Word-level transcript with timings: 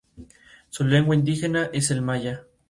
Su 0.71 0.83
lengua 0.83 1.13
indígena 1.13 1.69
es 1.73 1.91
el 1.91 2.01
maya. 2.01 2.45